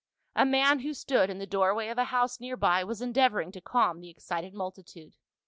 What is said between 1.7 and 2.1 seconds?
of a